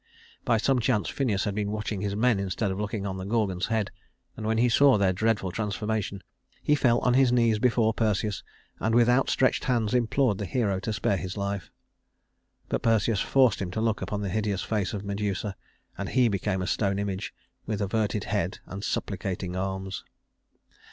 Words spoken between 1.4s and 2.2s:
had been watching his